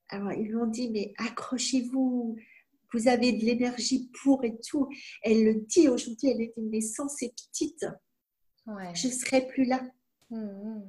[0.08, 2.36] alors ils lui ont dit, mais accrochez-vous,
[2.92, 4.88] vous avez de l'énergie pour et tout.
[5.22, 7.86] Elle le dit aujourd'hui, elle est mais sans ces petites,
[8.66, 9.82] je ne serai plus là.
[10.30, 10.80] Mm,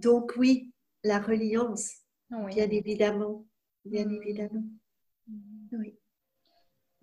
[0.00, 1.90] Donc oui, la reliance,
[2.30, 3.46] bien évidemment,
[3.84, 4.64] bien évidemment.
[5.72, 5.96] Oui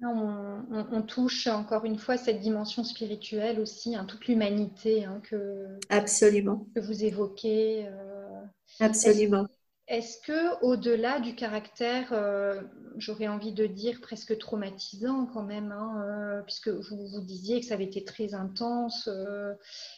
[0.04, 6.67] on, touche encore une fois cette dimension spirituelle aussi, hein, toute l'humanité hein, que, Absolument.
[6.75, 7.86] que vous évoquez.
[7.88, 8.41] Euh.
[8.80, 9.47] Absolument.
[9.91, 12.62] Est-ce que au-delà du caractère, euh,
[12.95, 17.65] j'aurais envie de dire presque traumatisant quand même, hein, euh, puisque vous, vous disiez que
[17.65, 19.10] ça avait été très intense,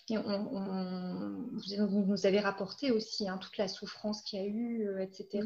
[0.10, 5.44] et vous, nous avez rapporté aussi toute la souffrance qu'il y a eu, etc.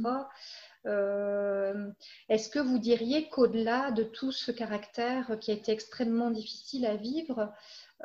[0.87, 1.89] Euh,
[2.29, 6.95] est-ce que vous diriez qu'au-delà de tout ce caractère qui a été extrêmement difficile à
[6.95, 7.51] vivre,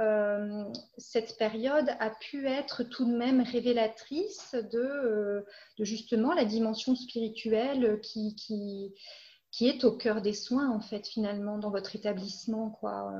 [0.01, 0.65] euh,
[0.97, 5.43] cette période a pu être tout de même révélatrice de, euh,
[5.79, 8.95] justement la dimension spirituelle qui, qui,
[9.51, 12.71] qui, est au cœur des soins, en fait, finalement, dans votre établissement.
[12.71, 13.13] Quoi.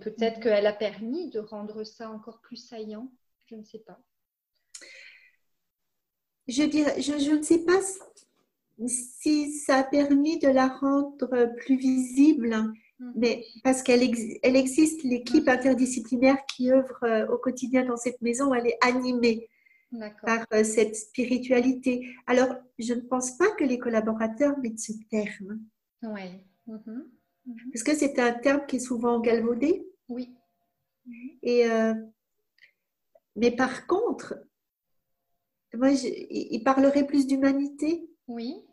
[0.00, 0.42] peut-être mm-hmm.
[0.42, 3.10] qu'elle a permis de rendre ça encore plus saillant,
[3.46, 3.98] je ne sais pas.
[6.48, 7.80] Je, dirais, je, je ne sais pas
[8.86, 12.72] si ça a permis de la rendre plus visible.
[13.16, 14.02] Mais parce qu'elle
[14.42, 15.50] elle existe, l'équipe mm.
[15.50, 19.48] interdisciplinaire qui œuvre euh, au quotidien dans cette maison, elle est animée
[20.24, 22.14] par euh, cette spiritualité.
[22.26, 25.60] Alors, je ne pense pas que les collaborateurs mettent ce terme.
[26.02, 26.22] Oui.
[26.68, 27.04] Mm-hmm.
[27.48, 27.70] Mm-hmm.
[27.72, 29.86] Parce que c'est un terme qui est souvent galvaudé.
[30.08, 30.34] Oui.
[31.42, 31.94] Et, euh,
[33.36, 34.34] mais par contre,
[35.74, 38.08] moi, il parlerait plus d'humanité.
[38.28, 38.64] Oui.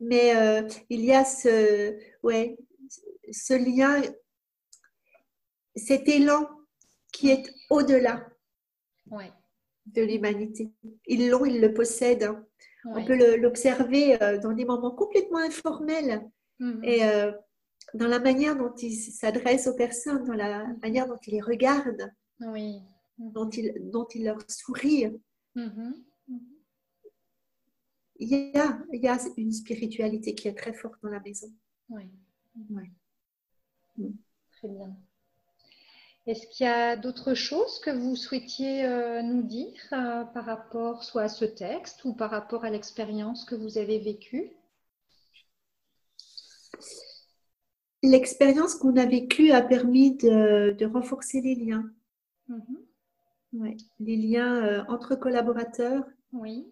[0.00, 2.58] Mais euh, il y a ce, ouais,
[3.30, 4.02] ce lien,
[5.74, 6.48] cet élan
[7.12, 8.28] qui est au-delà
[9.86, 10.72] de l'humanité.
[11.06, 12.24] Ils l'ont, ils le possèdent.
[12.24, 12.46] Hein.
[12.84, 16.84] On peut l'observer euh, dans des moments complètement informels mhm.
[16.84, 17.32] et euh,
[17.94, 22.12] dans la manière dont ils s'adressent aux personnes, dans la manière dont ils les regardent,
[22.40, 22.80] oui.
[23.18, 25.18] dont, ils, dont ils leur sourient.
[25.54, 26.04] Mhm
[28.20, 31.50] il y, a, il y a une spiritualité qui est très forte dans la maison.
[31.88, 32.04] Oui.
[34.52, 34.96] Très bien.
[36.26, 41.02] Est-ce qu'il y a d'autres choses que vous souhaitiez euh, nous dire euh, par rapport
[41.02, 44.52] soit à ce texte ou par rapport à l'expérience que vous avez vécue?
[48.02, 51.90] L'expérience qu'on a vécue a permis de, renforcer les liens.
[52.48, 53.86] Mm-hmm.
[54.00, 56.04] Les liens euh, entre collaborateurs.
[56.32, 56.70] Oui.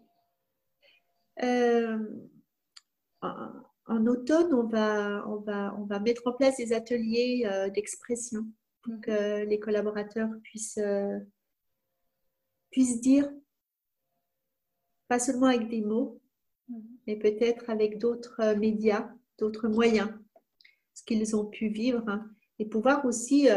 [1.42, 1.98] Euh,
[3.88, 8.46] en, automne, on va, on, va, on va mettre en place des ateliers euh, d'expression
[8.82, 11.18] pour que les collaborateurs puissent, euh,
[12.70, 13.30] puissent dire,
[15.08, 16.20] pas seulement avec des mots,
[17.06, 20.10] mais peut-être avec d'autres médias, d'autres moyens,
[20.94, 23.48] ce qu'ils ont pu vivre, hein, et pouvoir aussi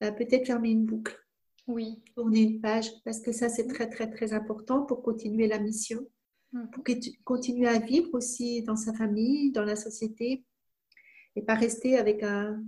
[0.00, 1.18] bah, peut-être fermer une boucle.
[1.66, 2.02] Oui.
[2.14, 6.06] Tourner une page, parce que ça, c'est très, très, très important pour continuer la mission
[6.72, 6.84] pour
[7.24, 10.44] continuer à vivre aussi dans sa famille, dans la société,
[11.36, 12.62] et pas rester avec un,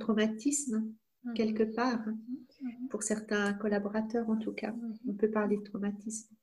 [0.00, 0.92] traumatisme
[1.24, 1.34] mhm.
[1.34, 2.18] quelque part, hein.
[2.60, 2.88] mhm.
[2.88, 4.74] pour certains collaborateurs en tout cas.
[5.08, 6.34] On peut parler de traumatisme.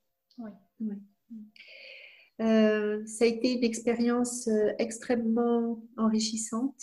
[2.40, 6.82] Euh, ça a été une expérience euh, extrêmement enrichissante,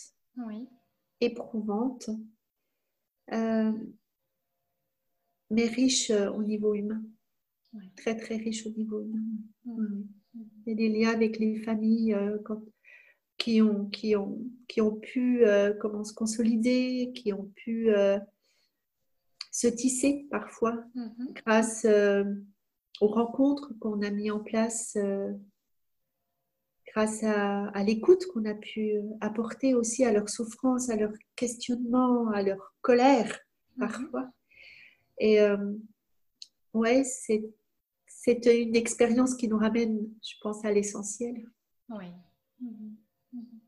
[1.19, 2.09] éprouvante,
[3.33, 3.73] euh,
[5.49, 7.03] mais riche au niveau humain.
[7.95, 10.03] Très, très riche au niveau humain.
[10.65, 12.37] Il y a des liens avec les familles euh,
[13.37, 18.19] qui, ont, qui, ont, qui ont pu euh, comment se consolider, qui ont pu euh,
[19.51, 21.33] se tisser parfois Mhm.
[21.45, 21.85] grâce
[22.99, 24.97] aux rencontres qu'on a mis en place,
[26.93, 32.29] grâce à, à l'écoute qu'on a pu apporter aussi à leur souffrance, à leur questionnement,
[32.31, 33.39] à leur colère
[33.77, 33.79] Mhm.
[33.87, 34.29] parfois.
[35.19, 35.73] Et euh,
[36.73, 37.43] ouais, c'est
[38.23, 41.43] c'est une expérience qui nous ramène, je pense, à l'essentiel.
[41.89, 42.05] Oui.
[42.59, 42.95] Mhm.
[43.33, 43.59] Mhm.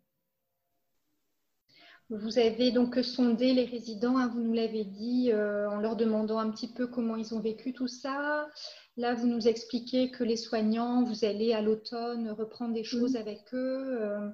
[2.11, 6.37] Vous avez donc sondé les résidents, hein, vous nous l'avez dit, euh, en leur demandant
[6.37, 8.47] un petit peu comment ils ont vécu tout ça.
[8.95, 13.41] Là, vous nous expliquez que les soignants, vous allez à l'automne reprendre des choses avec
[13.55, 14.01] eux.
[14.03, 14.29] Euh,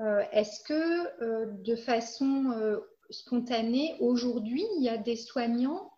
[0.00, 5.90] euh, Est-ce que de façon spontanée, aujourd'hui, il y a des soignants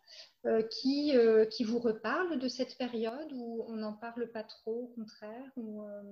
[0.70, 4.86] qui, euh, qui vous reparlent de cette période ou on n'en parle pas trop, au
[4.94, 6.02] contraire ou, euh,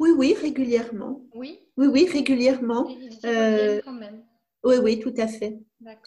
[0.00, 1.22] Oui, oui, régulièrement.
[1.34, 2.88] Oui, Oui, oui, régulièrement.
[3.24, 4.24] Euh, quand même.
[4.64, 5.58] Oui, oui, tout à fait.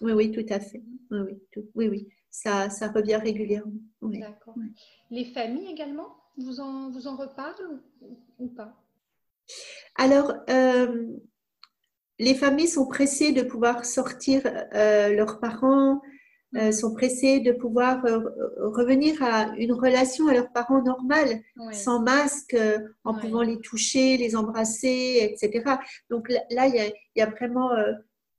[0.02, 0.84] Oui, oui, tout à fait.
[1.12, 2.08] Oui, oui, tout- oui, oui.
[2.30, 3.80] Ça, ça revient régulièrement.
[4.02, 4.20] Oui.
[4.20, 4.54] D'accord.
[4.58, 4.72] oui.
[5.12, 8.76] Les familles également, vous en, vous en reparlent ou, ou pas?
[9.96, 11.14] Alors, euh,
[12.20, 14.42] les familles sont pressées de pouvoir sortir
[14.74, 16.02] euh, leurs parents,
[16.56, 18.20] euh, sont pressées de pouvoir euh,
[18.58, 21.76] revenir à une relation à leurs parents normale, Oui.
[21.76, 25.76] sans masque, euh, en pouvant les toucher, les embrasser, etc.
[26.10, 27.70] Donc là, il y a, il y a vraiment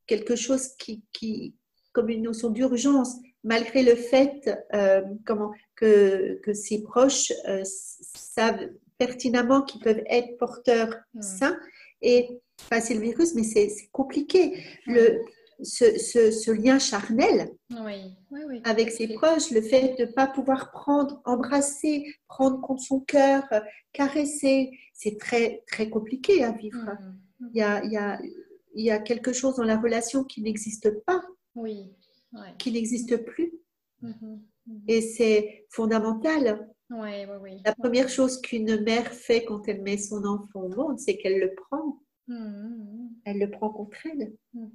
[0.07, 1.55] quelque chose qui, qui,
[1.93, 4.51] comme une notion d'urgence, malgré le fait
[5.27, 7.33] comment, que, que ses proches
[7.65, 11.23] savent pertinemment qu'ils peuvent être porteurs Mm.
[11.23, 11.59] sains
[12.03, 12.41] et
[12.71, 14.63] passer le virus, mais c'est c'est compliqué.
[14.87, 15.21] Le,
[15.63, 18.61] ce, ce- ce lien charnel Oui, oui, oui.
[18.65, 23.45] avec ses proches, le fait de ne pas pouvoir prendre, embrasser, prendre contre son cœur,
[23.53, 23.61] euh,
[23.93, 26.79] caresser, c'est très, très compliqué à vivre.
[27.41, 27.51] Mhm.
[27.55, 28.21] Il y a, il y, a,
[28.75, 31.23] il y a quelque chose dans la relation qui n'existe pas,
[31.55, 31.93] Oui,
[32.59, 33.53] qui n'existe plus.
[34.03, 34.43] Mhm.
[34.67, 34.83] Mhm.
[34.87, 36.69] Et c'est fondamental.
[36.91, 37.51] Ouais, ouais, oui.
[37.65, 41.39] La première chose qu'une mère fait quand elle met son enfant au monde, c'est qu'elle
[41.41, 42.01] le prend.
[42.29, 43.11] Mhm.
[43.25, 44.33] Elle le prend contre elle.
[44.55, 44.71] Mhm.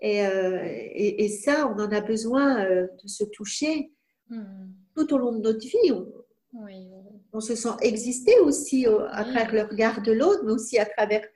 [0.00, 3.90] Et, euh, et, et ça, on en a besoin euh, de se toucher
[4.30, 4.72] Mhm.
[4.96, 5.92] tout au long de notre vie.
[5.92, 6.06] On,
[6.54, 7.20] Oui, oui, oui.
[7.32, 9.32] on se sent exister aussi à Oui.
[9.34, 11.26] travers le regard de l'autre, mais aussi à travers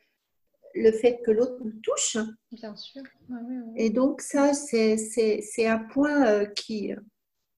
[0.75, 2.17] le fait que l'autre nous touche.
[2.53, 3.03] Bien sûr.
[3.77, 6.93] Et donc ça, c'est un point euh, qui,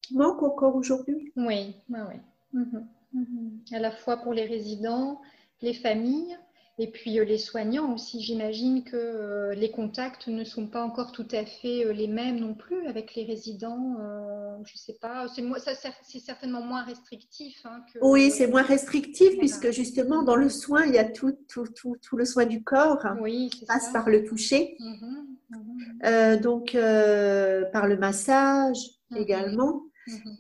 [0.02, 1.32] qui manque encore aujourd'hui.
[1.36, 2.16] Oui, oui, oui.
[2.52, 3.60] Mhm, mhm.
[3.72, 5.20] À la fois pour les résidents,
[5.60, 6.36] les familles,
[6.78, 8.22] et puis euh, les soignants aussi.
[8.22, 12.38] J'imagine que euh, les contacts ne sont pas encore tout à fait euh, les mêmes
[12.40, 13.96] non plus avec les résidents.
[14.00, 15.26] euh, je sais pas.
[15.28, 17.98] C'est certainement moins restrictif hein, que.
[18.02, 19.38] Oui, c'est moins restrictif Voilà.
[19.40, 22.62] puisque justement dans le soin, il y a tout, tout, tout, tout le soin du
[22.62, 23.92] corps, hein, Oui, c'est passe ça.
[23.92, 28.78] par le toucher, Mhm, mhm, Euh, donc euh, par le massage
[29.11, 29.18] Mhm.
[29.18, 29.83] également.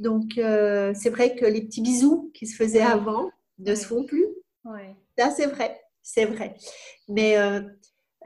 [0.00, 2.90] Donc c'est vrai que les petits bisous qui se faisaient Ouais.
[2.92, 4.26] avant ne se font plus.
[4.64, 4.94] Ouais.
[5.18, 6.56] Ça, c'est vrai, c'est vrai.
[7.08, 7.60] Mais euh,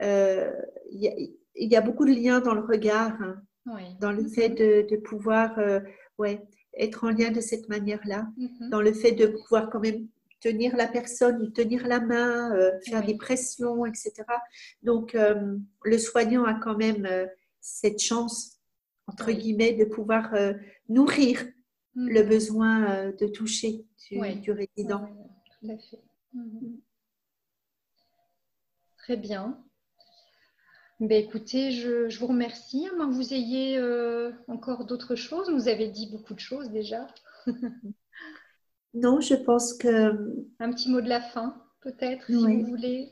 [0.01, 0.51] euh,
[0.91, 1.15] il y, a-
[1.55, 3.41] il y a beaucoup de liens dans le regard, hein,
[3.99, 5.79] dans le fait de, de pouvoir euh,
[6.17, 6.45] ouais,
[6.77, 8.69] être en lien de cette manière-là, mhm.
[8.69, 10.07] dans le fait de pouvoir quand même
[10.41, 13.13] tenir la personne, lui tenir la main, euh, faire Oui.
[13.13, 14.13] des pressions, etc.
[14.83, 17.25] Donc, euh, le soignant a quand même euh,
[17.61, 18.59] cette chance,
[19.07, 19.37] entre Oui.
[19.37, 20.33] guillemets, de pouvoir
[20.89, 21.45] nourrir
[21.95, 22.29] le Mhm.
[22.29, 25.03] besoin de toucher du, résident.
[25.03, 26.03] Ouais, ouais, tout à fait.
[26.33, 26.79] Mhm.
[29.05, 29.63] Très bien.
[30.99, 32.87] Ben, écoutez, je, je vous remercie.
[32.87, 35.51] À moins que vous ayez euh, encore d'autres choses.
[35.51, 37.05] Vous avez dit beaucoup de choses déjà.
[38.95, 40.09] Non, je pense que
[40.59, 43.11] Un petit mot de la fin, peut-être, si vous voulez.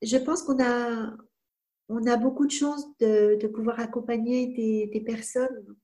[0.00, 1.16] je pense qu'on a,
[1.88, 5.74] on a beaucoup de chance de, de pouvoir accompagner des, des personnes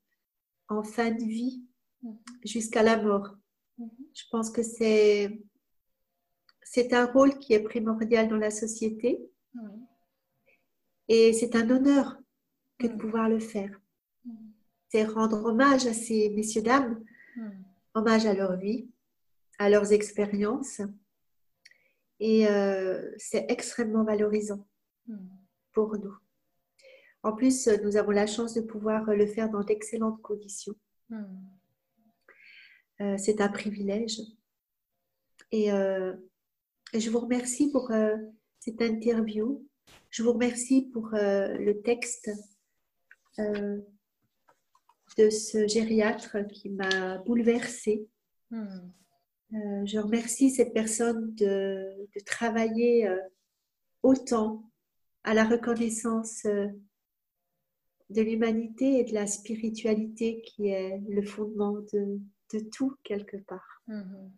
[0.68, 1.64] en fin de vie
[2.02, 2.18] Mhm.
[2.44, 3.34] jusqu'à la mort.
[3.78, 3.90] Mhm.
[4.14, 5.40] Je pense que c'est,
[6.68, 9.10] c'est un rôle qui est primordial dans la société
[11.08, 12.18] et c'est un honneur
[12.78, 12.98] que de Mhm.
[12.98, 13.80] pouvoir le faire.
[14.24, 14.52] Mhm.
[14.90, 17.02] C'est rendre hommage à ces messieurs, dames,
[17.36, 17.64] Mhm.
[17.94, 18.88] hommage à leur vie,
[19.58, 20.80] à leurs expériences
[22.18, 24.66] et euh, c'est extrêmement valorisant.
[25.72, 26.16] Pour nous.
[27.22, 30.74] En plus, nous avons la chance de pouvoir le faire dans d'excellentes conditions.
[33.00, 34.20] Euh, C'est un privilège.
[35.52, 36.14] Et, euh,
[36.92, 38.16] et je vous remercie pour euh,
[38.60, 39.66] cette interview.
[40.10, 42.30] Je vous remercie pour euh, le texte
[43.38, 43.80] euh,
[45.18, 48.08] de ce gériatre qui m'a bouleversée.
[48.52, 53.08] Euh, je remercie cette personne de, de travailler
[54.02, 54.70] autant
[55.22, 62.20] à la reconnaissance de l'humanité et de la spiritualité qui est le fondement de,
[62.52, 63.82] de tout quelque part.
[63.86, 64.32] Mhm.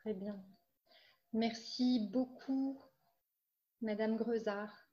[0.00, 0.40] Très bien.
[1.36, 2.80] Merci beaucoup,
[3.82, 4.85] Madame Grezard.